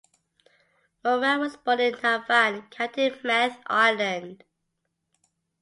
[1.03, 4.43] Moran was born in Navan, County Meath, Ireland.